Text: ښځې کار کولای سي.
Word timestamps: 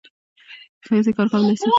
ښځې 0.85 1.11
کار 1.17 1.27
کولای 1.31 1.55
سي. 1.61 1.69